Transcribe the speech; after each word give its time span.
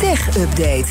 Tech 0.00 0.36
Update. 0.36 0.84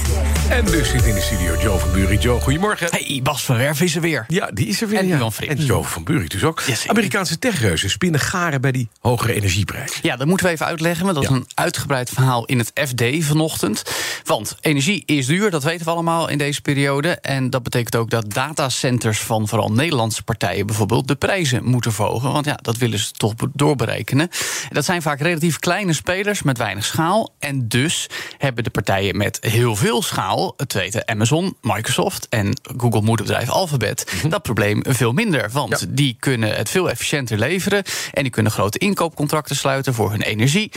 En 0.49 0.65
dus 0.65 0.89
zit 0.89 1.05
in 1.05 1.13
de 1.13 1.21
studio 1.21 1.55
Joe 1.61 1.79
van 1.79 1.91
Bury. 1.91 2.17
Joe, 2.17 2.39
goedemorgen. 2.41 2.87
Hey, 2.91 3.19
Bas 3.23 3.45
van 3.45 3.57
Werf 3.57 3.81
is 3.81 3.95
er 3.95 4.01
weer. 4.01 4.25
Ja, 4.27 4.49
die 4.53 4.67
is 4.67 4.81
er 4.81 4.87
weer. 4.87 4.99
En 4.99 5.07
ja. 5.07 5.15
Johan 5.15 5.33
Frits. 5.33 5.53
En 5.59 5.65
Joe 5.65 5.83
van 5.83 6.03
Bury 6.03 6.27
dus 6.27 6.43
ook. 6.43 6.63
Amerikaanse 6.87 7.39
techreuzen 7.39 7.89
spinnen 7.89 8.19
garen 8.19 8.61
bij 8.61 8.71
die 8.71 8.89
hogere 9.01 9.33
energieprijs. 9.33 9.99
Ja, 10.01 10.15
dat 10.15 10.27
moeten 10.27 10.45
we 10.45 10.51
even 10.51 10.65
uitleggen, 10.65 11.03
want 11.05 11.15
dat 11.17 11.23
Ja. 11.23 11.29
is 11.29 11.35
een 11.35 11.47
uitgebreid 11.53 12.09
verhaal 12.09 12.45
in 12.45 12.59
het 12.59 12.71
FD 12.87 13.03
vanochtend. 13.25 13.83
Want 14.23 14.55
energie 14.61 15.03
is 15.05 15.25
duur, 15.25 15.51
dat 15.51 15.63
weten 15.63 15.85
we 15.85 15.91
allemaal 15.91 16.27
in 16.29 16.37
deze 16.37 16.61
periode. 16.61 17.09
En 17.09 17.49
dat 17.49 17.63
betekent 17.63 17.95
ook 17.95 18.09
dat 18.09 18.33
datacenters 18.33 19.19
van 19.19 19.47
vooral 19.47 19.71
Nederlandse 19.71 20.23
partijen 20.23 20.65
bijvoorbeeld 20.65 21.07
de 21.07 21.15
prijzen 21.15 21.63
moeten 21.63 21.93
verhogen. 21.93 22.31
Want 22.31 22.45
ja, 22.45 22.59
dat 22.61 22.77
willen 22.77 22.99
ze 22.99 23.11
toch 23.11 23.35
be- 23.35 23.49
doorberekenen. 23.53 24.29
En 24.61 24.69
dat 24.75 24.85
zijn 24.85 25.01
vaak 25.01 25.19
relatief 25.21 25.59
kleine 25.59 25.93
spelers 25.93 26.41
met 26.43 26.57
weinig 26.57 26.85
schaal. 26.85 27.33
En 27.39 27.67
dus 27.67 28.07
hebben 28.37 28.63
de 28.63 28.69
partijen 28.69 28.97
met 29.11 29.37
heel 29.41 29.75
veel 29.75 30.01
schaal, 30.01 30.53
het 30.57 30.73
weten 30.73 31.07
Amazon, 31.07 31.57
Microsoft 31.61 32.27
en 32.29 32.59
Google 32.77 33.01
moederbedrijf 33.01 33.49
Alphabet, 33.49 34.13
dat 34.29 34.41
probleem 34.41 34.81
veel 34.87 35.11
minder. 35.13 35.49
Want 35.51 35.79
Ja. 35.79 35.85
die 35.89 36.15
kunnen 36.19 36.55
het 36.55 36.69
veel 36.69 36.89
efficiënter 36.89 37.37
leveren 37.37 37.83
en 38.13 38.23
die 38.23 38.31
kunnen 38.31 38.51
grote 38.51 38.77
inkoopcontracten 38.77 39.55
sluiten 39.55 39.93
voor 39.93 40.11
hun 40.11 40.21
energie. 40.21 40.71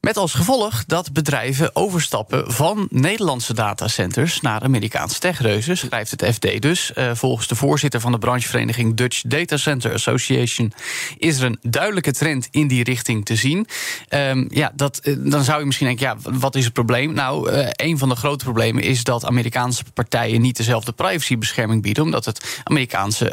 Met 0.00 0.16
als 0.16 0.34
gevolg 0.34 0.84
dat 0.84 1.12
bedrijven 1.12 1.76
overstappen 1.76 2.52
van 2.52 2.86
Nederlandse 2.90 3.54
datacenters 3.54 4.40
naar 4.40 4.62
Amerikaanse 4.62 5.18
techreuzen, 5.18 5.76
schrijft 5.76 6.10
het 6.10 6.34
FD 6.34 6.62
dus. 6.62 6.92
Eh, 6.92 7.10
volgens 7.14 7.46
de 7.46 7.54
voorzitter 7.54 8.00
van 8.00 8.12
de 8.12 8.18
branchevereniging 8.18 8.96
Dutch 8.96 9.22
Data 9.22 9.56
Center 9.56 9.92
Association 9.92 10.72
is 11.16 11.38
er 11.38 11.44
een 11.44 11.58
duidelijke 11.62 12.12
trend 12.12 12.48
in 12.50 12.68
die 12.68 12.84
richting 12.84 13.24
te 13.24 13.36
zien. 13.36 13.66
Ehm, 14.08 14.46
ja, 14.48 14.72
dat, 14.74 14.98
eh, 14.98 15.14
dan 15.18 15.44
zou 15.44 15.58
je 15.58 15.66
misschien 15.66 15.86
denken, 15.86 16.06
ja, 16.06 16.16
wat 16.38 16.54
is 16.54 16.64
het 16.64 16.72
probleem? 16.72 17.12
Nou, 17.12 17.50
eh, 17.50 17.68
een 17.72 17.98
van 17.98 18.08
de 18.08 18.16
grote 18.16 18.44
problemen 18.44 18.82
is 18.82 19.04
dat 19.04 19.24
Amerikaanse 19.24 19.84
partijen 19.94 20.40
niet 20.40 20.56
dezelfde 20.56 20.92
privacybescherming 20.92 21.82
bieden, 21.82 22.04
omdat 22.04 22.24
het 22.24 22.60
Amerikaanse 22.64 23.26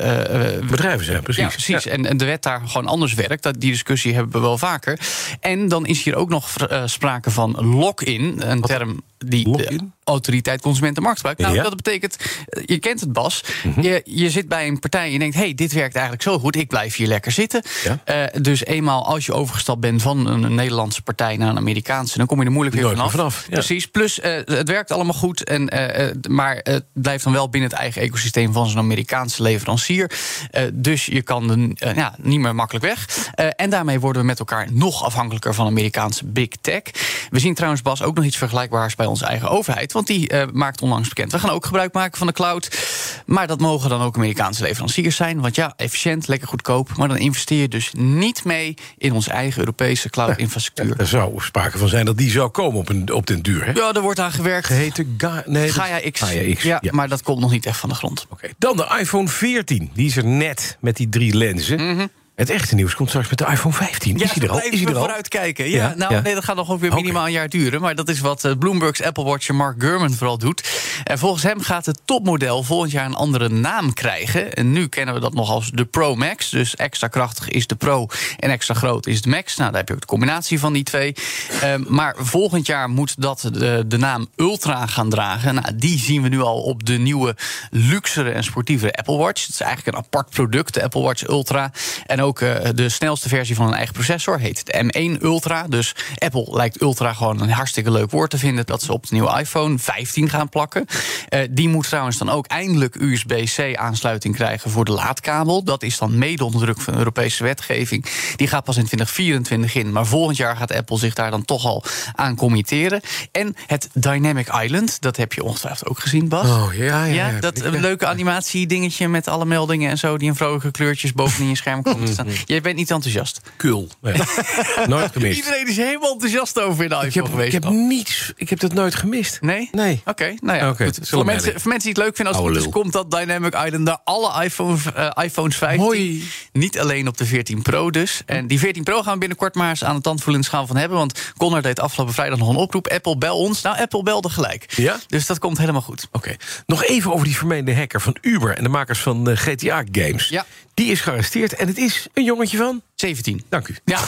Bedrijven 0.70 1.06
zijn, 1.06 1.24
precies. 1.24 1.44
ja, 1.44 1.50
precies. 1.50 1.86
En, 1.86 2.06
en 2.06 2.18
de 2.18 2.26
wet 2.26 2.44
daar 2.44 2.62
gewoon 2.66 2.88
anders 2.88 3.14
werkt. 3.14 3.44
Dat, 3.44 3.60
die 3.60 3.72
discussie 3.72 4.14
hebben 4.14 4.32
we 4.32 4.40
wel 4.40 4.58
vaker. 4.58 5.00
En 5.40 5.68
dan 5.68 5.86
is 5.86 6.04
hier 6.04 6.16
ook 6.16 6.30
nog 6.30 6.50
sprake 6.86 7.32
van 7.32 7.52
lock-in. 7.52 8.42
Een 8.52 8.62
term 8.62 9.02
die 9.30 9.58
de 9.58 9.80
autoriteit 10.04 10.62
Consumentenmarktgebruik. 10.62 11.38
Nou, 11.38 11.54
Ja. 11.54 11.60
Mhm. 11.62 11.70
dat 11.70 11.82
betekent, 11.84 12.18
eh, 12.48 12.64
je 12.66 12.78
kent 12.80 13.00
het 13.00 13.14
Bas. 13.14 13.44
je, 13.82 14.02
je 14.06 14.30
zit 14.30 14.48
bij 14.48 14.68
een 14.68 14.80
partij 14.80 15.06
en 15.06 15.12
je 15.12 15.20
denkt... 15.20 15.36
hey, 15.36 15.54
dit 15.54 15.74
werkt 15.74 15.94
eigenlijk 15.94 16.24
zo 16.24 16.40
goed, 16.40 16.56
ik 16.56 16.68
blijf 16.68 16.96
hier 16.96 17.08
lekker 17.08 17.32
zitten. 17.32 17.64
Ja. 17.84 18.00
Eh, 18.04 18.42
dus 18.42 18.66
eenmaal 18.66 19.06
als 19.06 19.26
je 19.26 19.34
overgestapt 19.34 19.80
bent 19.80 20.02
van 20.02 20.28
een 20.28 20.56
Nederlandse 20.56 21.02
partij... 21.02 21.38
naar 21.38 21.50
een 21.50 21.58
Amerikaanse, 21.58 22.18
dan 22.18 22.28
kom 22.28 22.40
je 22.40 22.46
er 22.46 22.52
moeilijk 22.52 22.76
weer 22.76 22.90
vanaf. 22.90 23.12
vanaf, 23.12 23.42
ja. 23.42 23.50
Precies. 23.50 23.88
Plus, 23.88 24.20
eh, 24.20 24.34
het 24.46 24.70
werkt 24.70 24.92
allemaal 24.92 25.14
goed. 25.14 25.44
En, 25.44 25.70
eh, 25.70 26.08
eh, 26.10 26.16
maar 26.30 26.60
het 26.64 26.84
blijft 26.94 27.24
dan 27.24 27.34
wel 27.34 27.50
binnen 27.50 27.70
het 27.70 27.80
eigen 27.80 28.02
ecosysteem... 28.02 28.54
van 28.54 28.68
zo'n 28.68 28.78
Amerikaanse 28.80 29.42
leverancier. 29.44 30.12
Eh, 30.52 30.64
dus 30.74 31.06
je 31.06 31.22
kan 31.22 31.50
er 31.52 31.90
eh, 31.90 31.96
ja, 31.96 32.16
niet 32.22 32.40
meer 32.40 32.56
makkelijk 32.56 32.86
weg. 32.86 33.08
Eh, 33.34 33.48
en 33.56 33.70
daarmee 33.70 34.00
worden 34.00 34.22
we 34.22 34.28
met 34.28 34.40
elkaar 34.40 34.68
nog 34.72 35.04
afhankelijker... 35.04 35.54
van 35.54 35.66
Amerikaanse 35.66 36.26
big 36.26 36.50
tech. 36.62 36.82
We 37.30 37.40
zien 37.40 37.54
trouwens, 37.54 37.82
Bas, 37.82 38.04
ook 38.04 38.16
nog 38.16 38.26
iets 38.26 38.38
vergelijkbaars... 38.38 38.96
bij 38.96 39.06
onze 39.16 39.26
eigen 39.26 39.50
overheid. 39.50 39.92
Want 39.92 40.08
die 40.08 40.28
eh, 40.28 40.48
maakt 40.54 40.82
onlangs 40.82 41.10
bekend... 41.10 41.32
we 41.32 41.40
gaan 41.40 41.50
ook 41.50 41.66
gebruik 41.66 41.94
maken 41.94 42.18
van 42.18 42.28
de 42.28 42.34
cloud. 42.34 42.78
Maar 43.26 43.48
dat 43.48 43.60
mogen 43.60 43.90
dan 43.90 44.02
ook 44.02 44.16
Amerikaanse 44.16 44.64
leveranciers 44.64 45.16
zijn. 45.16 45.42
Want 45.42 45.56
ja, 45.56 45.74
efficiënt, 45.76 46.28
lekker 46.28 46.48
goedkoop. 46.48 46.98
Maar 46.98 47.08
dan 47.08 47.18
investeer 47.18 47.62
je 47.62 47.68
dus 47.68 47.92
niet 47.98 48.44
mee... 48.44 48.74
in 48.98 49.14
onze 49.14 49.32
eigen 49.32 49.60
Europese 49.60 50.10
cloud-infrastructuur. 50.10 51.00
Er 51.00 51.08
zou 51.08 51.42
sprake 51.42 51.78
van 51.78 51.88
zijn 51.88 52.06
dat 52.06 52.18
die 52.18 52.30
zou 52.30 52.50
komen 52.50 52.80
op, 52.80 52.90
een, 52.90 53.14
op 53.14 53.28
den 53.28 53.42
duur. 53.42 53.66
Hè? 53.66 53.72
Ja, 53.72 53.94
er 53.94 54.02
wordt 54.02 54.20
aan 54.20 54.32
gewerkt. 54.32 54.68
Geheten 54.68 55.16
Ga 55.18 55.44
nee, 55.46 55.72
Gaia 55.72 56.10
X. 56.12 56.20
Gaia 56.20 56.56
X. 56.56 56.64
Ja, 56.64 56.78
ja. 56.82 56.92
maar 56.92 57.10
dat 57.10 57.24
komt 57.24 57.40
nog 57.40 57.52
niet 57.52 57.66
echt 57.66 57.78
van 57.78 57.90
de 57.90 57.96
grond. 57.96 58.26
Oké. 58.30 58.48
Dan 58.58 58.78
de 58.78 58.96
iPhone 59.00 59.28
14. 59.28 59.90
Die 59.94 60.06
is 60.06 60.18
er 60.18 60.26
net 60.26 60.78
met 60.80 60.98
die 60.98 61.10
drie 61.10 61.36
lenzen. 61.36 62.10
Het 62.36 62.50
echte 62.50 62.76
nieuws 62.76 62.96
komt 62.96 63.10
straks 63.10 63.30
met 63.30 63.38
de 63.38 63.46
iPhone 63.46 63.76
15. 63.76 64.18
is 64.18 64.32
hij 64.32 64.44
er 64.44 64.52
al? 64.52 64.62
Is 64.62 64.80
hij 64.80 64.90
er 64.90 64.96
al? 64.96 65.00
vooruit 65.00 65.28
kijken. 65.28 65.70
Ja, 65.70 65.76
Ja, 65.78 65.94
nou, 65.98 66.14
ja. 66.14 66.22
nee, 66.22 66.34
dat 66.34 66.44
gaat 66.44 66.56
nog 66.56 66.70
ongeveer 66.70 66.92
Oké. 66.92 67.00
minimaal 67.02 67.26
een 67.26 67.32
jaar 67.32 67.50
duren. 67.50 67.82
Maar 67.82 67.96
dat 67.96 68.10
is 68.10 68.20
wat 68.20 68.44
eh, 68.44 68.52
Bloomberg's 68.60 69.02
Apple 69.02 69.24
Watcher 69.24 69.56
Mark 69.56 69.76
Gurman 69.82 70.14
vooral 70.14 70.38
doet. 70.38 70.70
En 71.04 71.20
volgens 71.20 71.44
hem 71.44 71.62
gaat 71.62 71.86
het 71.86 72.00
topmodel 72.06 72.64
volgend 72.64 72.92
jaar 72.92 73.06
een 73.06 73.16
andere 73.16 73.50
naam 73.50 73.94
krijgen. 73.94 74.54
En 74.54 74.72
nu 74.72 74.88
kennen 74.88 75.14
we 75.14 75.20
dat 75.20 75.34
nog 75.34 75.50
als 75.50 75.72
de 75.72 75.86
Pro 75.86 76.16
Max. 76.16 76.50
Dus 76.50 76.76
extra 76.76 77.08
krachtig 77.08 77.50
is 77.50 77.68
de 77.68 77.76
Pro 77.76 78.08
en 78.40 78.50
extra 78.50 78.74
groot 78.74 79.08
is 79.08 79.22
de 79.22 79.30
Max. 79.30 79.56
Nou, 79.56 79.70
daar 79.70 79.80
heb 79.80 79.88
je 79.88 79.94
ook 79.94 80.02
de 80.02 80.08
combinatie 80.08 80.60
van 80.60 80.74
die 80.74 80.84
twee. 80.84 81.16
Ehm, 81.62 81.84
maar 81.88 82.16
volgend 82.18 82.66
jaar 82.66 82.90
moet 82.90 83.22
dat 83.22 83.50
de, 83.54 83.84
de 83.88 83.98
naam 83.98 84.28
Ultra 84.36 84.88
gaan 84.88 85.10
dragen. 85.10 85.56
Nou, 85.56 85.76
die 85.76 86.00
zien 86.00 86.22
we 86.22 86.30
nu 86.30 86.42
al 86.42 86.62
op 86.62 86.86
de 86.86 86.98
nieuwe 86.98 87.36
luxere 87.72 88.32
en 88.32 88.44
sportievere 88.44 88.94
Apple 88.94 89.18
Watch. 89.18 89.42
Het 89.46 89.54
is 89.54 89.62
eigenlijk 89.62 89.98
een 89.98 90.04
apart 90.04 90.30
product, 90.30 90.74
de 90.74 90.84
Apple 90.84 91.02
Watch 91.02 91.28
Ultra. 91.28 91.72
En 92.06 92.24
ook 92.26 92.42
eh, 92.42 92.70
de 92.76 92.90
snelste 92.90 93.30
versie 93.30 93.56
van 93.56 93.68
een 93.68 93.74
eigen 93.74 93.94
processor 93.94 94.40
heet 94.40 94.66
de 94.66 95.18
M1 95.18 95.22
Ultra. 95.22 95.68
Dus 95.68 95.96
Apple 96.18 96.48
lijkt 96.50 96.82
Ultra 96.82 97.14
gewoon 97.14 97.42
een 97.42 97.50
hartstikke 97.50 97.92
leuk 97.92 98.12
woord 98.12 98.30
te 98.30 98.38
vinden... 98.38 98.66
dat 98.66 98.82
ze 98.82 98.94
op 98.94 99.08
de 99.08 99.14
nieuwe 99.14 99.40
iPhone 99.40 99.80
15 99.80 100.30
gaan 100.30 100.50
plakken. 100.50 100.86
Eh, 101.30 101.40
die 101.50 101.70
moet 101.70 101.88
trouwens 101.88 102.18
dan 102.18 102.30
ook 102.30 102.46
eindelijk 102.48 102.96
USB-C-aansluiting 102.96 104.36
krijgen 104.36 104.72
voor 104.72 104.86
de 104.86 104.92
laadkabel. 104.92 105.64
Dat 105.64 105.84
is 105.84 105.98
dan 105.98 106.18
mede 106.18 106.46
onder 106.46 106.62
druk 106.62 106.82
van 106.82 106.94
de 106.94 107.00
Europese 107.00 107.44
wetgeving. 107.44 108.06
Die 108.36 108.48
gaat 108.48 108.64
pas 108.64 108.78
in 108.78 108.86
2024 108.86 109.76
in. 109.76 109.92
Maar 109.92 110.06
volgend 110.06 110.38
jaar 110.38 110.56
gaat 110.56 110.74
Apple 110.74 110.98
zich 110.98 111.14
daar 111.14 111.32
dan 111.32 111.46
toch 111.46 111.66
al 111.66 111.84
aan 112.14 112.36
committeren. 112.36 113.02
En 113.32 113.56
het 113.68 113.90
Dynamic 113.94 114.48
Island, 114.64 115.02
dat 115.02 115.18
heb 115.18 115.34
je 115.34 115.44
ongetwijfeld 115.44 115.90
ook 115.90 116.00
gezien, 116.00 116.28
Bas. 116.28 116.50
Oh, 116.50 116.74
ja, 116.74 117.04
ja. 117.06 117.30
Ja, 117.30 117.40
dat 117.40 117.58
leuke 117.58 118.06
animatie-dingetje 118.06 119.08
met 119.08 119.28
alle 119.28 119.46
meldingen 119.46 119.90
en 119.90 119.98
zo... 119.98 120.18
die 120.18 120.28
in 120.28 120.36
vrolijke 120.36 120.72
kleurtjes 120.72 121.14
bovenin 121.14 121.50
je 121.50 121.56
scherm 121.56 121.82
komen 121.82 122.06
te 122.06 122.15
staan. 122.16 122.28
Jij 122.46 122.62
bent 122.62 122.76
niet 122.76 122.92
enthousiast. 122.92 123.42
Kul. 123.56 123.90
Nee. 124.02 124.14
Nooit 124.88 125.12
gemist. 125.12 125.38
Iedereen 125.38 125.68
is 125.68 125.78
helemaal 125.78 126.12
enthousiast 126.12 126.60
over 126.60 126.84
in 126.84 126.90
de 126.90 126.96
iPhone 126.96 127.08
Ik 127.08 127.14
heb, 127.14 127.26
geweest. 127.26 127.54
ik 127.54 127.64
heb 127.64 127.72
niets. 127.72 128.34
Ik 128.36 128.50
heb 128.50 128.60
dat 128.60 128.74
nooit 128.74 128.96
gemist. 128.96 129.42
Nee? 129.42 129.70
Nee. 129.72 130.02
Oké, 130.06 130.34
nou 130.42 130.58
ja. 130.58 130.70
Oké, 130.70 130.86
goed. 130.86 131.00
Voor, 131.10 131.26
mensen, 131.26 131.62
voor 131.62 131.70
mensen 131.72 131.94
die 131.94 131.94
het 131.94 131.98
leuk 131.98 132.16
vinden, 132.16 132.34
als 132.34 132.44
het 132.44 132.54
goed 132.54 132.66
is, 132.66 132.72
komt 132.72 132.94
dat 132.94 133.12
Dynamic 133.12 133.54
Island 133.56 133.84
naar 133.84 134.00
alle 134.04 134.44
iPhone, 134.44 134.78
eh, 134.96 135.24
iPhones 135.24 135.56
15. 135.58 135.82
Hoi. 135.82 136.24
Niet 136.52 136.80
alleen 136.80 137.08
op 137.08 137.18
de 137.18 137.26
14 137.26 137.62
Pro 137.62 137.92
dus. 137.92 138.22
En 138.26 138.48
die 138.48 138.60
14 138.60 138.84
Pro 138.84 139.02
gaan 139.04 139.14
we 139.14 139.20
binnenkort 139.20 139.56
maar 139.56 139.70
eens 139.70 139.84
aan 139.84 139.96
de 139.96 140.02
tandvoelende 140.02 140.48
schaal 140.48 140.68
van 140.68 140.78
hebben. 140.78 140.98
Want 140.98 141.20
Connor 141.38 141.62
deed 141.62 141.80
afgelopen 141.80 142.14
vrijdag 142.14 142.40
nog 142.40 142.50
een 142.50 142.56
oproep. 142.56 142.88
Apple, 142.88 143.18
bel 143.18 143.38
ons. 143.38 143.62
Nou, 143.62 143.78
Apple 143.78 144.04
belde 144.04 144.30
gelijk. 144.30 144.74
Ja? 144.76 145.00
Dus 145.08 145.26
dat 145.26 145.40
komt 145.40 145.58
helemaal 145.58 145.82
goed. 145.82 146.08
Oké. 146.12 146.36
Nog 146.66 146.84
even 146.84 147.14
over 147.14 147.26
die 147.26 147.38
vermeende 147.38 147.76
hacker 147.76 148.02
van 148.02 148.18
Uber 148.22 148.58
en 148.58 148.64
de 148.64 148.70
makers 148.70 149.00
van 149.00 149.30
eh, 149.30 149.38
GTA-games. 149.38 150.30
Ja. 150.30 150.46
Die 150.76 150.92
is 150.92 151.02
gearresteerd 151.02 151.56
en 151.56 151.68
het 151.68 151.78
is 151.78 152.08
een 152.14 152.24
jongetje 152.24 152.58
van. 152.58 152.82
17. 153.06 153.44
Dank 153.50 153.68
u. 153.68 153.76
Ja, 153.86 154.00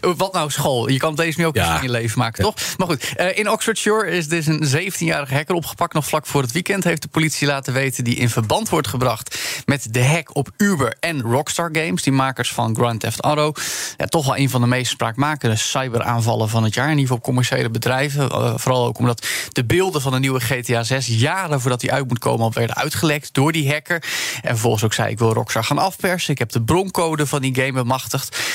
wat 0.16 0.32
nou 0.32 0.50
school? 0.50 0.88
Je 0.88 0.98
kan 0.98 1.14
deze 1.14 1.38
nu 1.40 1.46
ook 1.46 1.54
Ja. 1.54 1.76
in 1.76 1.82
je 1.82 1.90
leven 1.90 2.18
maken, 2.18 2.44
toch? 2.44 2.54
Maar 2.76 2.86
goed, 2.86 3.12
eh, 3.16 3.38
in 3.38 3.50
Oxfordshire 3.50 4.06
is 4.10 4.28
dus 4.28 4.46
een 4.46 4.64
17-jarige 4.92 5.34
hacker 5.34 5.54
opgepakt. 5.54 5.92
Nog 5.94 6.06
vlak 6.06 6.26
voor 6.26 6.42
het 6.42 6.52
weekend 6.52 6.84
heeft 6.84 7.02
de 7.02 7.08
politie 7.08 7.46
laten 7.46 7.72
weten... 7.72 8.04
die 8.04 8.14
in 8.14 8.28
verband 8.30 8.68
wordt 8.68 8.88
gebracht 8.88 9.38
met 9.66 9.86
de 9.90 10.04
hack 10.04 10.34
op 10.36 10.50
Uber 10.56 10.96
en 11.00 11.20
Rockstar 11.22 11.68
Games... 11.72 12.02
die 12.02 12.12
makers 12.12 12.52
van 12.52 12.74
Grand 12.76 13.00
Theft 13.00 13.20
Auto. 13.20 13.52
Ja, 13.96 14.06
toch 14.06 14.26
wel 14.26 14.36
een 14.36 14.50
van 14.50 14.60
de 14.60 14.66
meest 14.66 14.90
spraakmakende 14.90 15.56
cyberaanvallen 15.56 16.48
van 16.48 16.64
het 16.64 16.74
jaar... 16.74 16.84
in 16.90 16.90
ieder 16.90 17.02
geval 17.04 17.16
op 17.18 17.24
commerciële 17.24 17.70
bedrijven. 17.70 18.30
Eh, 18.30 18.52
vooral 18.56 18.86
ook 18.86 18.98
omdat 18.98 19.26
de 19.52 19.64
beelden 19.64 20.00
van 20.00 20.12
de 20.12 20.18
nieuwe 20.18 20.40
GTA 20.40 20.82
6... 20.82 21.06
jaren 21.06 21.60
voordat 21.60 21.80
die 21.80 21.92
uit 21.92 22.08
moet 22.08 22.18
komen 22.18 22.44
al 22.44 22.52
werden 22.52 22.76
uitgelekt 22.76 23.34
door 23.34 23.52
die 23.52 23.70
hacker. 23.72 24.02
En 24.42 24.48
vervolgens 24.48 24.84
ook 24.84 24.94
zei, 24.94 25.10
ik 25.10 25.18
wil 25.18 25.32
Rockstar 25.32 25.64
gaan 25.64 25.78
afpersen. 25.78 26.32
Ik 26.32 26.38
heb 26.38 26.52
de 26.52 26.62
broncode 26.62 27.26
van 27.26 27.42
die 27.42 27.54
game 27.54 27.84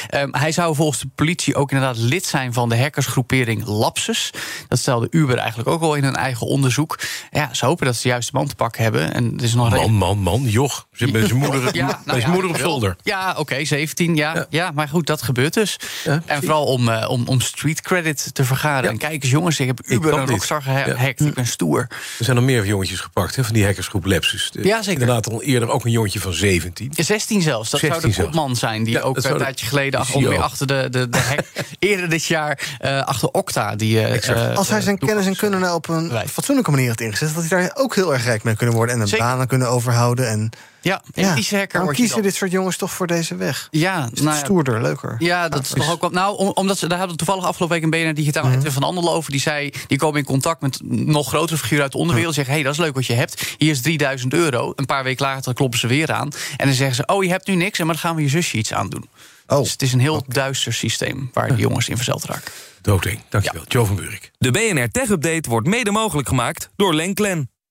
Ehm, 0.10 0.28
hij 0.32 0.52
zou 0.52 0.76
volgens 0.76 1.00
de 1.00 1.08
politie 1.16 1.56
ook 1.56 1.72
inderdaad 1.72 1.98
lid 1.98 2.26
zijn 2.26 2.54
van 2.54 2.70
de 2.70 2.78
hackersgroepering 2.80 3.66
Lapsus. 3.66 4.34
Dat 4.68 4.80
stelde 4.80 5.08
Uber 5.10 5.38
eigenlijk 5.38 5.70
ook 5.70 5.82
al 5.82 5.96
in 5.96 6.04
hun 6.04 6.16
eigen 6.16 6.48
onderzoek. 6.48 7.00
Ja, 7.32 7.54
ze 7.54 7.66
hopen 7.66 7.86
dat 7.86 7.96
ze 7.96 8.02
de 8.02 8.08
juiste 8.08 8.32
man 8.34 8.48
te 8.48 8.56
pakken 8.56 8.84
hebben. 8.84 9.14
En 9.14 9.34
er 9.38 9.44
is 9.44 9.54
nog 9.54 9.70
Man, 9.70 9.94
man, 9.94 10.18
man, 10.18 10.42
joch. 10.42 10.88
Zit 10.92 11.12
met 11.12 11.28
zijn 11.28 11.40
moeder, 11.40 11.76
ja, 11.76 11.86
nou 11.86 12.00
zijn 12.06 12.20
ja, 12.20 12.28
moeder 12.30 12.50
op 12.50 12.58
zolder. 12.58 12.96
Ja, 13.04 13.36
oké, 13.38 13.66
17, 13.66 14.16
ja, 14.16 14.36
ja. 14.36 14.46
Ja. 14.50 14.72
Maar 14.72 14.88
goed, 14.88 15.08
dat 15.08 15.22
gebeurt 15.22 15.54
dus. 15.54 15.78
En 16.26 16.40
vooral 16.42 16.66
om, 16.66 16.90
eh, 16.90 17.10
om, 17.10 17.28
om 17.28 17.42
street 17.42 17.82
credit 17.82 18.30
te 18.34 18.46
vergaren. 18.46 18.90
En 18.90 18.98
kijk 18.98 19.24
eens, 19.24 19.32
jongens, 19.32 19.60
ik 19.60 19.68
heb 19.68 19.80
Uber 19.86 20.14
en 20.14 20.20
dit. 20.20 20.30
Rockstar 20.30 20.62
gehackt. 20.62 21.20
Ik 21.22 21.34
ben 21.34 21.48
stoer. 21.48 21.88
Er 22.20 22.26
zijn 22.26 22.36
nog 22.36 22.46
meer 22.46 22.66
jongetjes 22.66 23.00
gepakt 23.00 23.36
hè, 23.36 23.44
van 23.44 23.54
die 23.54 23.66
hackersgroep 23.66 24.06
Lepsus. 24.06 24.52
De- 24.52 24.64
Ja, 24.64 24.82
zeker. 24.82 25.02
Inderdaad, 25.02 25.30
al 25.32 25.42
eerder 25.44 25.70
ook 25.70 25.86
een 25.86 25.92
jongetje 25.92 26.20
van 26.20 26.34
17. 26.34 26.92
16 26.96 27.42
zelfs. 27.42 27.70
Dat 27.70 27.80
16 27.80 28.02
zou 28.02 28.14
de 28.14 28.24
kopman 28.24 28.56
zijn 28.56 28.84
die 28.84 29.02
ook 29.02 29.13
ook 29.18 29.24
een 29.24 29.30
zou- 29.30 29.44
tijdje 29.44 29.66
geleden 29.66 30.00
achter 30.42 30.68
de, 30.68 30.88
de, 30.90 31.10
de 31.10 31.18
hek. 31.18 31.46
Eerder 31.80 32.10
dit 32.10 32.26
jaar 32.26 32.78
eh, 32.80 33.04
achter 33.04 33.30
Okta. 33.32 33.76
Die, 33.76 34.00
eh, 34.00 34.30
eh, 34.50 34.58
Als 34.58 34.70
hij 34.70 34.82
zijn 34.82 34.98
kennis 34.98 35.26
en 35.26 35.36
kunnen 35.36 35.60
nou 35.60 35.76
op 35.76 35.88
een 35.90 36.10
Wij. 36.10 36.28
fatsoenlijke 36.28 36.72
manier 36.72 36.88
heeft 36.88 37.02
ingezet, 37.02 37.36
dat 37.36 37.46
hij 37.50 37.60
daar 37.60 37.72
ook 37.74 37.96
heel 37.96 38.14
erg 38.14 38.24
rijk 38.24 38.44
mee 38.44 38.56
kunnen 38.56 38.76
worden 38.76 38.96
en 38.96 39.02
een 39.02 39.18
banen 39.18 39.48
kunnen 39.48 39.70
overhouden. 39.70 40.30
En 40.30 40.50
Ja, 40.84 41.02
ja, 41.14 41.36
waarom 41.72 41.94
kiezen 41.94 42.14
dan. 42.16 42.24
dit 42.24 42.36
soort 42.36 42.52
jongens 42.52 42.78
toch 42.78 42.92
voor 42.92 43.08
deze 43.08 43.36
weg? 43.36 43.68
Ja, 43.72 44.10
Is 44.14 44.20
nou 44.22 44.30
het 44.30 44.40
ja, 44.40 44.46
stoerder, 44.46 44.82
leuker? 44.82 45.16
Ja, 45.20 45.50
dat 45.50 45.62
is 45.64 45.70
toch 45.70 45.92
ook 45.92 46.02
wel. 46.02 46.10
Nou, 46.10 46.38
om- 46.38 46.52
omdat 46.54 46.78
ze 46.78 46.88
daar 46.88 46.98
hadden 46.98 47.18
we 47.18 47.24
toevallig 47.24 47.48
afgelopen 47.50 47.76
week 47.76 47.84
een 47.94 48.04
BNR 48.04 48.14
Digitaal. 48.14 48.52
Edwin 48.52 48.72
van 48.72 48.84
Andel 48.84 49.14
over. 49.14 49.32
Die 49.32 49.40
zei, 49.40 49.72
die 49.88 49.98
komen 49.98 50.20
in 50.20 50.26
contact 50.26 50.62
met 50.62 50.80
nog 50.84 51.28
grotere 51.28 51.58
figuren 51.58 51.84
uit 51.84 51.92
de 51.92 51.98
onderwereld. 51.98 52.34
Zeggen, 52.36 52.54
hé, 52.54 52.60
hey, 52.60 52.70
dat 52.70 52.80
is 52.80 52.86
leuk 52.86 52.96
wat 52.96 53.06
je 53.06 53.14
hebt. 53.14 53.56
Hier 53.58 53.72
is 53.72 53.82
3000 53.82 54.34
euro. 54.34 54.74
Een 54.76 54.86
paar 54.86 55.04
weken 55.04 55.26
later 55.26 55.54
kloppen 55.54 55.80
ze 55.80 55.88
weer 55.88 56.12
aan. 56.12 56.30
En 56.58 56.66
dan 56.66 56.76
zeggen 56.76 56.96
ze, 56.96 57.06
oh, 57.06 57.24
je 57.24 57.30
hebt 57.30 57.48
nu 57.48 57.56
niks. 57.56 57.80
En 57.80 57.86
maar 57.86 57.96
dan 57.96 58.04
gaan 58.04 58.16
we 58.16 58.22
je 58.22 58.30
zusje 58.30 58.58
iets 58.58 58.74
aan 58.74 58.90
doen. 58.90 59.10
Oh. 59.48 59.60
Dus 59.60 59.72
het 59.72 59.82
is 59.82 59.94
een 59.94 60.00
heel 60.00 60.24
duister 60.28 60.74
systeem 60.74 61.30
waar 61.34 61.48
die 61.48 61.58
jongens 61.58 61.90
in 61.90 61.96
verzeld 61.96 62.24
raken. 62.26 62.52
Doodeng, 62.82 63.20
dankjewel. 63.30 63.64
Joe 63.68 63.86
van 63.86 63.96
Buurik. 63.96 64.32
De 64.38 64.52
BNR 64.52 64.90
Tech 64.92 65.10
Update 65.10 65.50
wordt 65.50 65.68
mede 65.68 65.92
mogelijk 65.92 66.28
gemaakt 66.28 66.70
door 66.76 66.94
Lenklen. 66.94 67.50